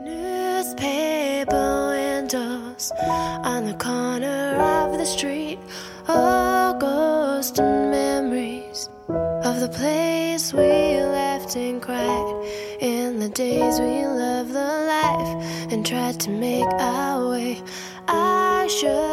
[0.00, 5.58] Newspaper windows on the corner of the street,
[6.06, 10.60] all ghosts and memories of the place we
[11.00, 12.46] laughed and cried
[12.80, 14.54] in the days we loved the
[14.86, 17.62] life and tried to make our way.
[18.06, 19.05] I should.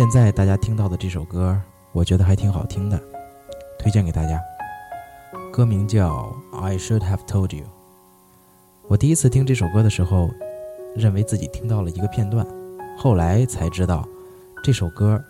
[0.00, 1.54] 现在大家听到的这首歌，
[1.92, 2.98] 我觉得还挺好听的，
[3.78, 4.40] 推荐给大家。
[5.52, 7.66] 歌名叫《I Should Have Told You》。
[8.88, 10.30] 我第一次听这首歌的时候，
[10.96, 12.46] 认为自己听到了一个片段，
[12.96, 14.08] 后来才知道，
[14.64, 15.22] 这首歌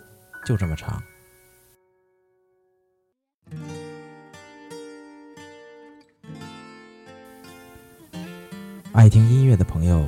[0.45, 1.03] 就这么长。
[8.93, 10.01] 爱听音乐的朋友，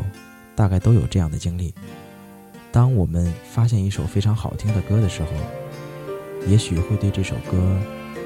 [0.56, 1.76] 大概都有这样的经历。
[2.74, 5.28] 当我们发现一首非常好听的歌的时候，
[6.48, 7.80] 也许会对这首歌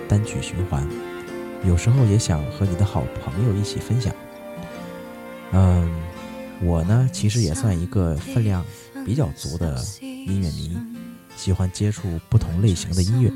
[0.08, 0.88] 单曲循环。
[1.66, 4.14] 有时候也想和你的好朋友一起分享。
[5.52, 5.92] 嗯，
[6.64, 8.64] 我呢其实也算一个分量
[9.06, 10.78] 比较足的音乐迷，
[11.36, 13.30] 喜欢接触不同类型的音乐。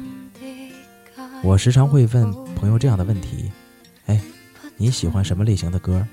[1.43, 3.51] 我时常会问朋友这样的问题
[4.07, 4.17] ：“哎，
[4.77, 6.07] 你喜欢什么类型的歌？”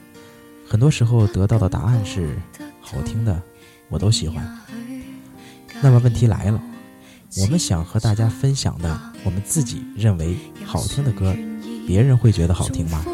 [0.67, 2.37] 很多时候得到的答案是
[2.83, 3.41] ：“好听的，
[3.89, 4.45] 我都喜欢。”
[5.81, 6.61] 那么问题来了，
[7.41, 10.35] 我们想和大家分享的，我们自己认为
[10.65, 11.35] 好听的歌，
[11.87, 13.05] 别人会觉得好听吗？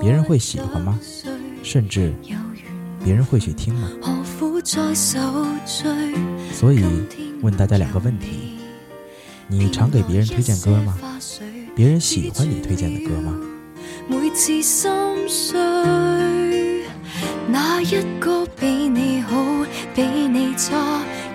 [0.00, 0.98] 别人会喜欢吗？
[1.62, 2.12] 甚至，
[3.02, 3.90] 别人会去听吗？
[6.52, 6.80] 所以
[7.40, 8.58] 问大家两个问题：
[9.48, 10.98] 你常给别人推荐歌吗？
[11.74, 13.34] 别人喜欢你推荐的歌吗？
[14.06, 14.90] 每一次心
[15.26, 15.54] 碎，
[18.20, 19.22] 个比比你
[20.28, 21.00] 你好，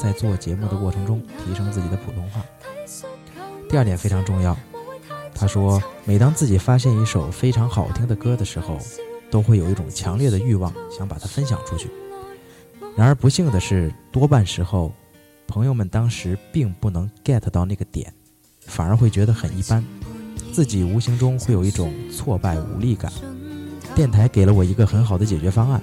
[0.00, 2.42] 在做节目的过程中提升自己的普通话。
[3.68, 4.56] 第二点非常重要，
[5.34, 8.78] 他说，每当自己发现一首非常好听的歌的时候，
[9.30, 11.90] 都会有一种强烈的欲望想把它分享出去。
[12.96, 14.90] 然而不幸的是，多半时候
[15.46, 18.12] 朋友们当时并不能 get 到那个点，
[18.62, 19.84] 反而会觉得很一般，
[20.54, 23.12] 自己无形中会有一种挫败无力感。
[23.94, 25.80] 电台给了我一个很好的解决方案。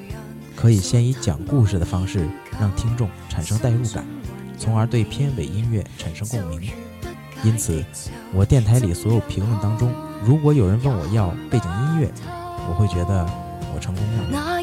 [0.57, 2.27] 可以先以讲故事的方式
[2.59, 4.03] 让听众产生代入感，
[4.57, 6.71] 从而对片尾音乐产生共鸣。
[7.43, 7.81] 因此，
[8.33, 9.93] 我电台里所有评论当中，
[10.25, 12.11] 如果有人问我要背景音乐，
[12.67, 13.23] 我会觉得
[13.75, 14.53] 我成功了。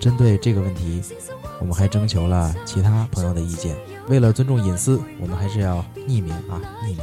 [0.00, 1.02] 针对这个问题。
[1.60, 3.76] 我们还征求了其他朋友的意见，
[4.08, 7.00] 为了尊重隐私，我们还是要匿名啊，匿名。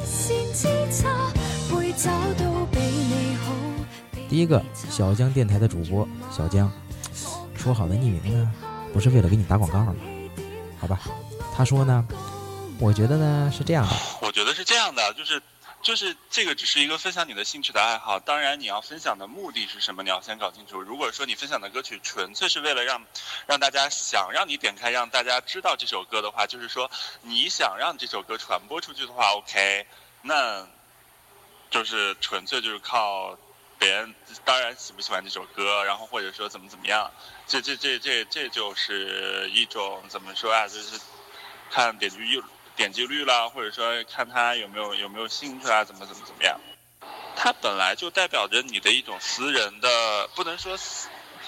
[4.28, 6.70] 第一个小江电台的主播小江，
[7.56, 8.52] 说好的匿名呢？
[8.92, 9.96] 不是为了给你打广告吗？
[10.80, 11.02] 好吧，
[11.56, 12.06] 他说呢，
[12.80, 13.94] 我觉得呢是这样的，
[14.28, 15.40] 我觉得是这样的，就是。
[15.82, 20.82] 就是这个只是一个分享你的兴趣的爱好，当然你要分享的目的是什么，你要先搞清楚。
[20.82, 23.06] 如果说你分享的歌曲纯粹是为了让
[23.46, 26.90] 让大家想让你点开，让大家知道这首歌的话，就是说
[27.22, 29.86] 你想让这首歌传播出去的话，OK，
[30.24, 30.68] 那
[31.70, 33.38] 就是纯粹就是靠
[33.78, 34.14] 别人
[34.44, 37.10] 当然喜不喜欢这首歌，然后或者说怎么怎么样，
[37.46, 41.00] 这这这这这就是一种怎么说啊，就是
[41.70, 42.42] 看点击率。
[42.78, 46.56] 点击率啦，或者说看他有没有有没有兴趣啊，怎么怎么怎么样？
[47.36, 50.78] 它本来就代表着你的一种私人的，不能说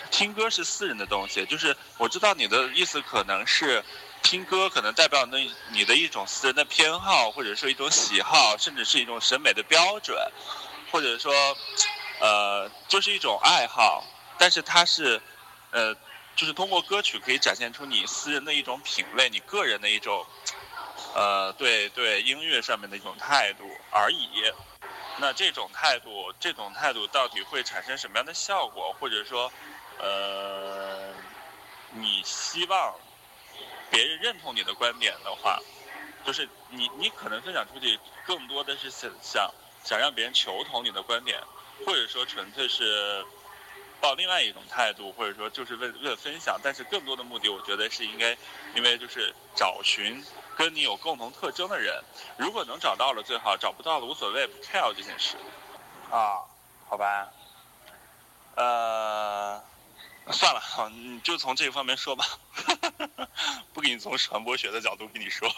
[0.09, 1.45] 听歌是私人的东西。
[1.45, 3.83] 就是我知道你的意思可能是，
[4.23, 5.37] 听歌可能代表那
[5.71, 10.17] 你的一种私人的偏好，或者说一种喜好，甚至是一种审美的标准，
[10.91, 11.31] 或者说
[12.21, 14.03] 呃，就是一种爱好。
[14.39, 15.21] 但是它是，
[15.69, 15.93] 呃，
[16.35, 20.25] 就是通过歌曲可以展现出你私人的一种品味，你个人的一种。
[21.13, 24.29] 呃，对对，音乐上面的一种态度而已。
[25.17, 28.95] 那这种态度，这种态度到底会产生什么样的效果？
[28.99, 29.51] 或者说，
[29.97, 31.09] 呃，
[31.91, 32.93] 你希望
[33.89, 35.59] 别人认同你的观点的话，
[36.23, 39.49] 就是你你可能分享出去更多的是想想
[39.83, 41.39] 想让别人求同你的观点，
[41.85, 43.25] 或者说纯粹是
[43.99, 48.37] 抱另外一种态度，或者说就是为为了分享，但是更多的目的，我觉得是应该，
[48.75, 50.23] 因为就是找寻。
[50.59, 51.95] 跟你有共同特征的人，
[52.35, 55.37] 如果能找到了最好，找不到了无所谓，不 care 这件事。
[56.11, 56.43] 啊，
[56.85, 57.29] 好吧，
[58.57, 59.63] 呃，
[60.33, 60.59] 算了，
[60.91, 62.25] 你就从这个方面说吧，
[63.71, 65.49] 不给你从传播学的角度跟你说。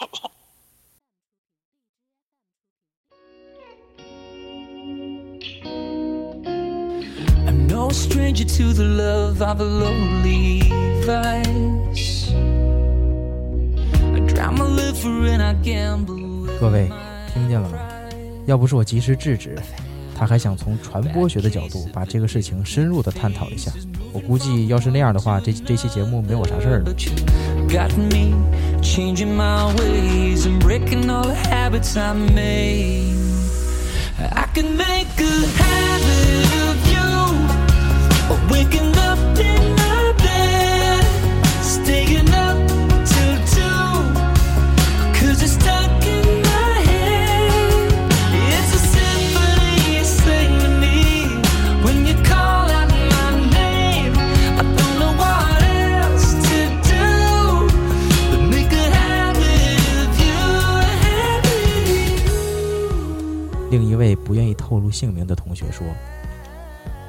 [16.60, 16.90] 各位
[17.32, 17.78] 听见了吗？
[18.46, 19.56] 要不是我及时制止，
[20.14, 23.72] 他还想从传播学的角度把这个事情深入的探讨一下。
[24.12, 26.92] 我估计要是那样的话，这这期节目没有啥事儿了。
[65.72, 65.86] 说，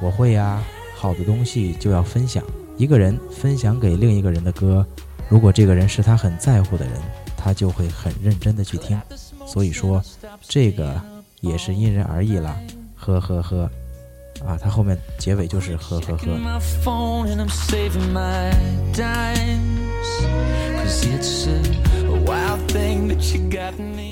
[0.01, 0.63] 我会呀，
[0.95, 2.41] 好的东西就要分享。
[2.77, 4.83] 一个人分享给另一个人的歌，
[5.29, 6.93] 如果这个人是他很在乎的人，
[7.37, 8.99] 他就会很认真的去听。
[9.45, 10.01] 所以说，
[10.47, 10.99] 这个
[11.41, 12.57] 也是因人而异啦。”
[12.97, 13.69] 呵呵呵，
[14.45, 16.19] 啊，他后面结尾就是呵呵呵。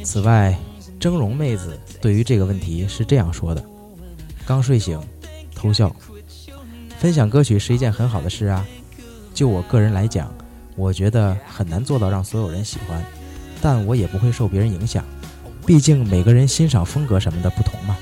[0.04, 0.54] 此外，
[1.00, 3.64] 峥嵘妹子对于这个问题是这样说的。
[4.46, 5.00] 刚睡醒，
[5.56, 5.94] 偷笑。
[6.98, 8.66] 分享歌曲是一件很好的事啊。
[9.34, 10.32] 就我个人来讲，
[10.76, 13.02] 我觉得很难做到让所有人喜欢，
[13.62, 15.04] 但我也不会受别人影响。
[15.66, 17.96] 毕竟每个人欣赏风格什么的不同嘛。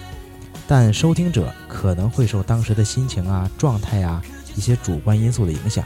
[0.68, 4.22] 但收听者可能会受当时的心情啊、状态啊
[4.56, 5.84] 一些主观因素的影响。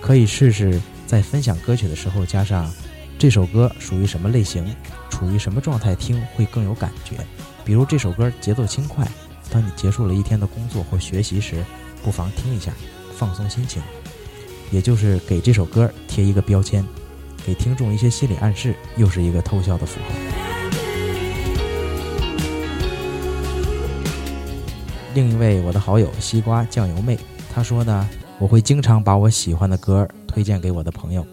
[0.00, 2.70] 可以试试在分享歌曲的时候加上，
[3.18, 4.74] 这首歌属于什么类型，
[5.10, 7.14] 处于什么状态听会更有感觉。
[7.64, 9.06] 比如这首歌节奏轻快。
[9.52, 11.64] 当你结束了一天的工作或学习时，
[12.04, 12.72] 不妨听一下，
[13.16, 13.82] 放松心情。
[14.70, 16.84] 也就是给这首歌贴一个标签，
[17.44, 20.14] 给听众一些心理暗示，又是一个偷笑的符号。
[25.12, 27.18] 另一位我的好友西瓜酱油妹，
[27.52, 28.08] 她说呢，
[28.38, 31.26] 我会经常把我喜欢的歌推荐给我的朋友。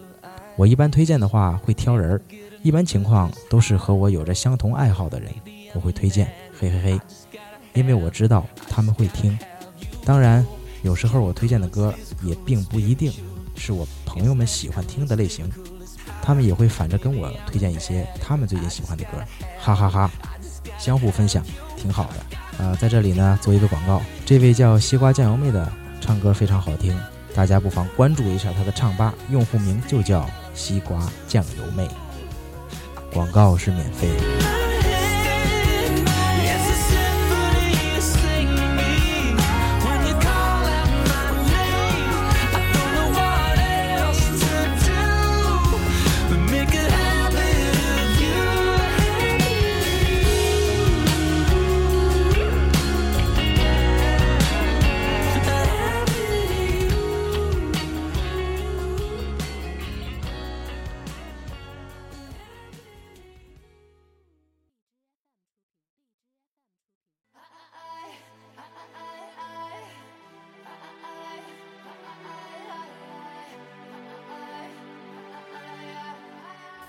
[0.56, 2.20] 我一般推荐的话会挑人儿，
[2.64, 5.30] 一般情况都是和我有着相同爱好的人，
[5.72, 6.26] 我会推荐。
[6.58, 7.47] 嘿嘿嘿。
[7.74, 9.36] 因为我知道他们会听，
[10.04, 10.44] 当然，
[10.82, 11.92] 有时候我推荐的歌
[12.22, 13.12] 也并不一定
[13.56, 15.48] 是我朋友们喜欢听的类型，
[16.22, 19.10] 他们也会反着跟我推荐一些他们最近喜欢的歌，
[19.60, 20.10] 哈哈哈，
[20.78, 21.42] 相互分享
[21.76, 22.38] 挺好的。
[22.58, 25.70] 呃，在这里呢做一个广告，这位叫西瓜酱油妹的
[26.00, 26.96] 唱歌非常好听，
[27.34, 31.86] 大家不妨关注一下她的唱吧，用户名就叫西瓜酱油妹，
[33.12, 34.08] 广告是免费。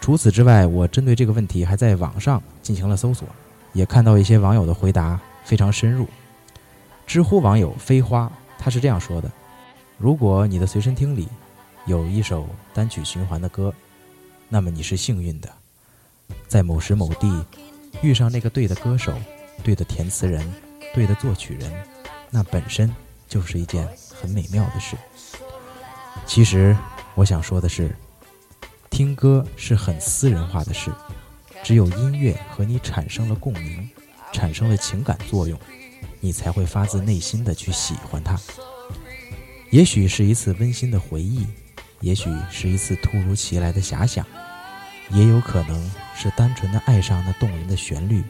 [0.09, 3.27] 除此之外，我针对这个问题还在网上进行了搜索，
[3.73, 6.07] 也看到一些网友的回答非常深入。
[7.05, 9.29] 知乎网友飞花他是这样说的
[10.01, 11.27] ：“如果你的随身听里
[11.85, 13.71] 有一首单曲循环的歌，
[14.47, 15.49] 那么你是幸运的，
[16.47, 17.45] 在某时某地
[18.01, 19.13] 遇上那个对的歌手、
[19.63, 20.43] 对的填词人、
[20.91, 21.71] 对的作曲人，
[22.31, 22.91] 那本身
[23.27, 23.87] 就是一件
[24.19, 24.97] 很美妙的事。”
[26.25, 26.75] 其实，
[27.13, 27.95] 我想说的是。
[28.89, 30.91] 听歌是很私人化的事，
[31.63, 33.89] 只有音乐和你产生了共鸣，
[34.33, 35.57] 产生了情感作用，
[36.19, 38.37] 你才会发自内心的去喜欢它。
[39.71, 41.47] 也许是一次温馨的回忆，
[42.01, 44.25] 也许是一次突如其来的遐想，
[45.11, 48.23] 也有可能是单纯的爱上那动人的旋律，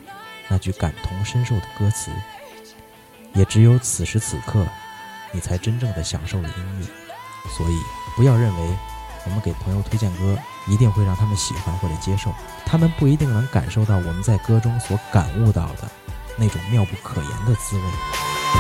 [0.50, 2.12] 那句感同身受的歌词。
[3.34, 4.66] 也只有此时此刻，
[5.32, 6.86] 你才真正的享受了音乐。
[7.56, 7.78] 所以，
[8.16, 8.89] 不要认为。
[9.30, 10.36] 我们给朋友推荐歌，
[10.68, 12.34] 一定会让他们喜欢或者接受，
[12.66, 15.88] 他们不一定能感受到我们在歌中所感悟到的
[16.36, 17.84] 那种妙不可言的滋味。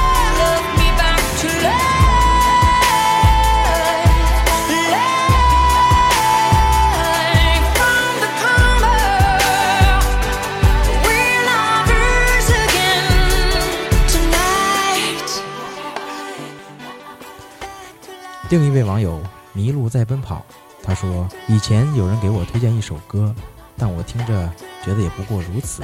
[18.50, 19.20] 另一位网友。
[19.60, 20.44] 一路在奔跑。
[20.82, 23.36] 他说：“以前有人给我推荐一首歌，
[23.78, 24.50] 但我听着
[24.84, 25.84] 觉得也不过如此。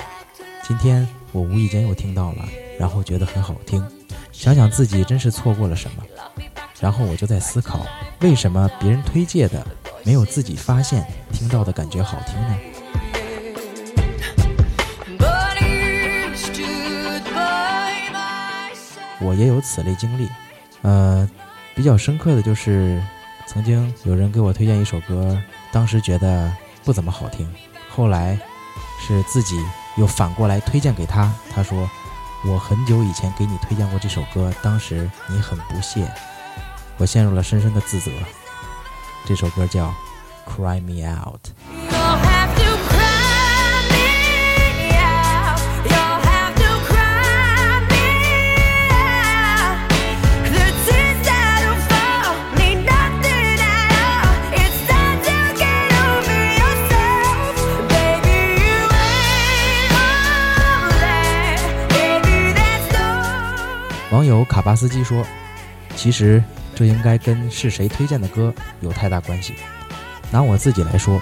[0.63, 2.46] 今天我无意间又听到了，
[2.79, 3.86] 然后觉得很好听。
[4.32, 6.03] 想想自己真是错过了什么。
[6.79, 7.86] 然后我就在思考，
[8.22, 9.65] 为什么别人推荐的
[10.03, 12.58] 没有自己发现听到的感觉好听呢？”
[19.22, 20.29] 我也有此类经历，
[20.84, 21.27] 呃，
[21.74, 23.03] 比较深刻的就是。
[23.45, 25.39] 曾经有人给我推荐一首歌，
[25.71, 26.51] 当时觉得
[26.83, 27.47] 不怎么好听，
[27.89, 28.37] 后来
[28.99, 29.55] 是自己
[29.97, 31.31] 又反过来推荐给他。
[31.53, 31.87] 他说
[32.47, 36.09] ：“我很久以前给你推荐过这首歌，当时你很不屑。”
[36.97, 38.11] 我陷入了深深的自责。
[39.25, 39.93] 这首歌叫
[40.55, 41.51] 《Cry Me Out》。
[64.75, 65.25] 司机说
[65.96, 66.44] ：“其实
[66.75, 69.53] 这应该跟是谁推荐的歌有太大关系。
[70.32, 71.20] 拿我自己来说，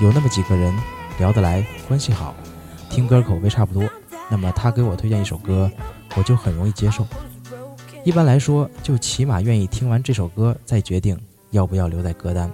[0.00, 0.74] 有那么几个人
[1.18, 2.34] 聊得来，关系好，
[2.88, 3.84] 听歌口味差不多，
[4.30, 5.70] 那么他给我推荐一首歌，
[6.16, 7.06] 我就很容易接受。
[8.04, 11.18] 一般来说，就起码愿意听完这首歌再决定
[11.50, 12.50] 要不要留在歌单。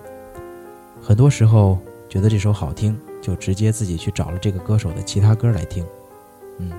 [1.00, 5.84] 很多时候觉得这首好听，就直接自己去找了这个歌手的其他歌来听。”
[6.58, 6.72] 嗯。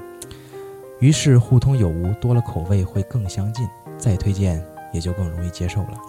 [1.04, 3.68] 于是互通有无多了，口味会更相近，
[3.98, 6.00] 再推荐也就更容易接受了。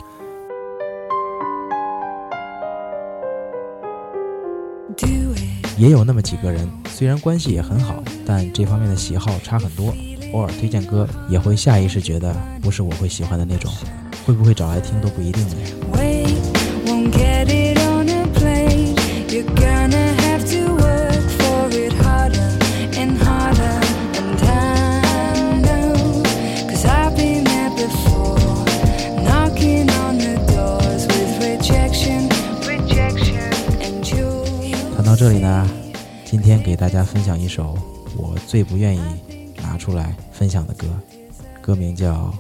[5.76, 9.92] 也有那么几个人，虽然关系也很好，但这方面的喜好差很多，
[10.32, 12.32] 偶尔推荐歌也会下意识觉得
[12.62, 13.72] 不是我会喜欢的那种，
[14.24, 15.44] 会不会找来听都不一定。
[15.48, 15.56] 呢。
[35.24, 35.66] 这里呢，
[36.26, 37.74] 今天给大家分享一首
[38.14, 39.00] 我最不愿意
[39.62, 40.86] 拿出来分享的歌，
[41.62, 42.30] 歌名叫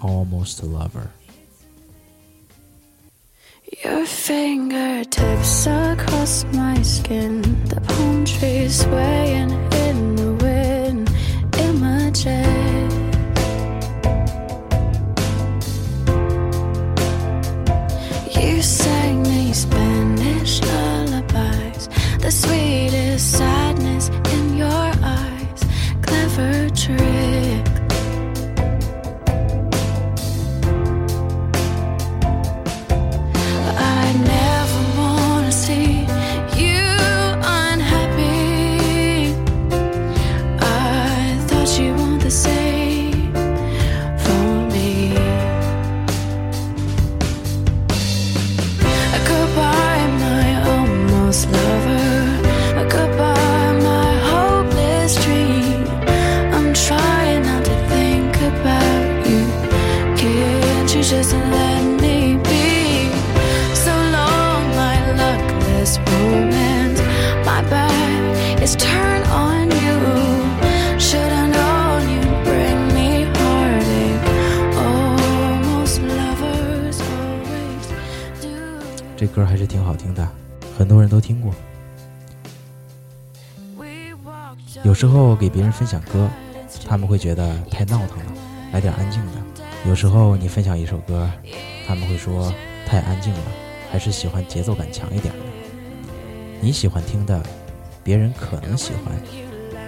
[0.26, 1.06] 《Almost a Lover》。
[61.02, 63.08] j u s t let me be
[63.74, 67.00] so long my luckless moment
[67.42, 69.96] my back is turned on you
[71.00, 74.28] should I know you bring me heartache
[74.76, 80.28] almost lovers always do 这歌还是挺好听的
[80.76, 81.50] 很多人都听过。
[84.82, 86.28] 有时候给别人分享歌，
[86.86, 88.32] 他们会觉得太闹腾了，
[88.72, 89.49] 来点安静的。
[89.86, 91.28] 有时候你分享一首歌，
[91.86, 92.52] 他们会说
[92.86, 93.40] 太安静了，
[93.90, 95.40] 还是喜欢节奏感强一点的。
[96.60, 97.42] 你喜欢听的，
[98.04, 99.16] 别人可能喜欢，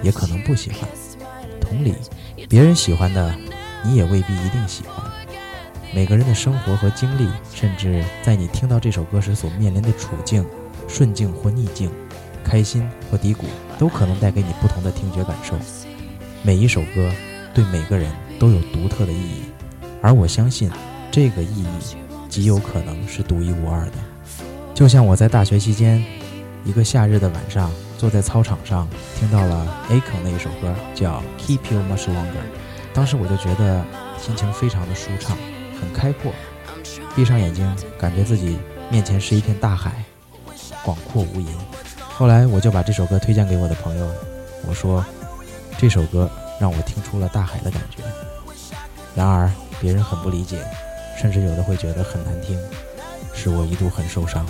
[0.02, 0.88] 也可能不喜欢。
[1.60, 1.94] 同理，
[2.48, 3.34] 别人喜欢的，
[3.84, 5.04] 你也未必一定喜欢。
[5.94, 10.44] 每个人的生活和经历，甚至在你听到这首歌时所面临的处境，
[10.88, 11.90] 顺境或逆境，
[12.42, 13.44] 开心或低谷，
[13.78, 15.54] 都可能带给你不同的听觉感受。
[16.42, 17.12] 每一首歌，
[17.52, 19.52] 对每个人都有独特的意义。
[20.02, 20.68] 而我相信，
[21.12, 21.66] 这个意义
[22.28, 23.92] 极有可能是独一无二的。
[24.74, 26.04] 就像我在大学期间，
[26.64, 32.24] 一个夏日的晚上，坐在操场上，听到了 Akon 的一首歌，叫《Keep You Much Longer》，
[32.92, 33.82] 当时我就觉得
[34.18, 35.38] 心情非常的舒畅，
[35.80, 36.32] 很开阔。
[37.14, 37.64] 闭上眼睛，
[37.98, 38.58] 感觉自己
[38.90, 40.02] 面前是一片大海，
[40.84, 41.46] 广阔无垠。
[42.12, 44.08] 后来我就把这首歌推荐给我的朋友，
[44.66, 45.04] 我说
[45.78, 46.28] ：“这首歌
[46.60, 48.02] 让我听出了大海的感觉。”
[49.14, 49.50] 然而，
[49.82, 50.58] 别人很不理解，
[51.20, 52.56] 甚至有的会觉得很难听，
[53.34, 54.46] 使我一度很受伤。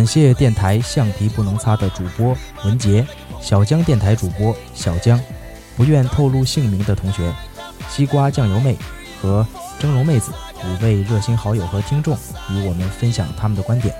[0.00, 3.06] 感谢电台“橡皮不能擦”的主播文杰、
[3.38, 5.20] 小江电台主播小江，
[5.76, 7.30] 不愿透露姓名的同学、
[7.90, 8.74] 西瓜酱油妹
[9.20, 9.46] 和
[9.78, 10.32] 峥嵘妹子
[10.64, 12.16] 五位热心好友和听众
[12.50, 13.94] 与我们分享他们的观点。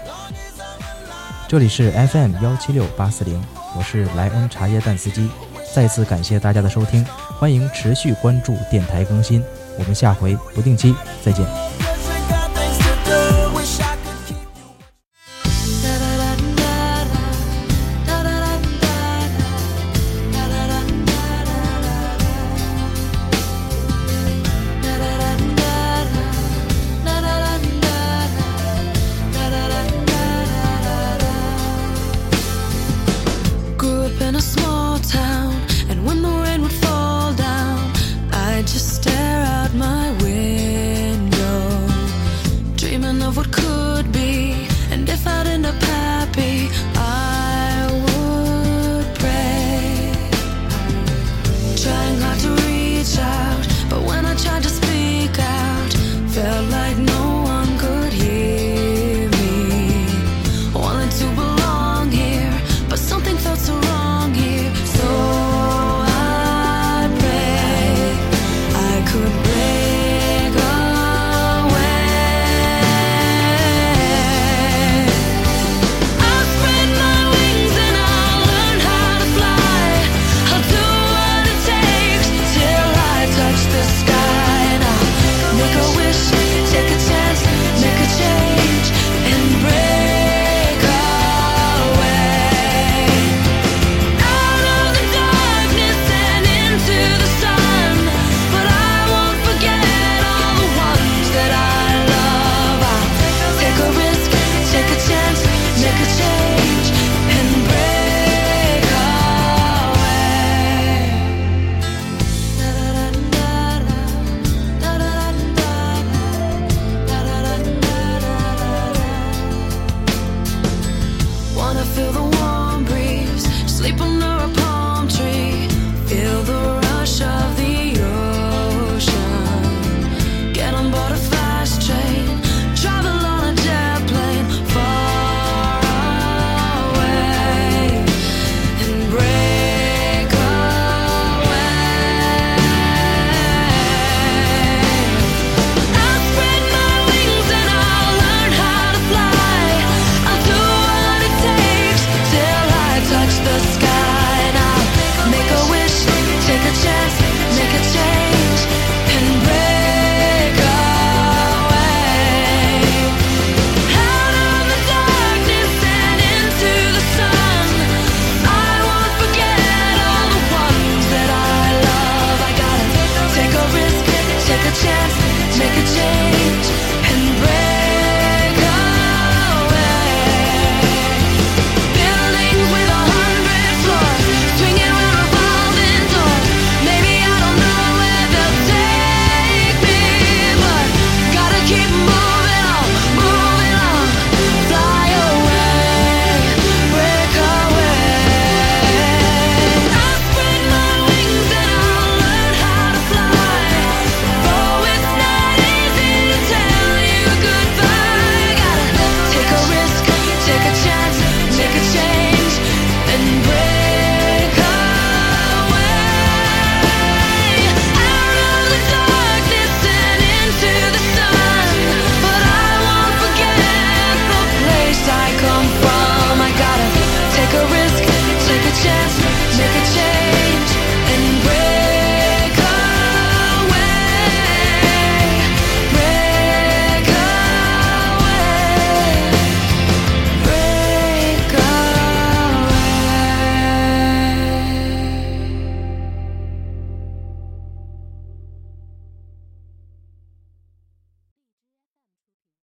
[1.47, 3.39] 这里是 FM 幺七六八四零，
[3.77, 5.29] 我是莱恩茶叶蛋司机。
[5.75, 7.05] 再次感谢大家的收听，
[7.39, 9.45] 欢迎持续关注电台更新，
[9.79, 11.47] 我们下回不定期再见。